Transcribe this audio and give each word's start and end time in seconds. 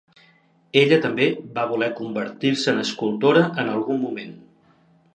Ella 0.79 0.97
també 1.03 1.27
va 1.59 1.67
voler 1.73 1.91
convertir-se 2.01 2.75
en 2.75 2.83
escultora 2.87 3.47
en 3.65 3.73
algun 3.79 4.05
moment. 4.09 4.39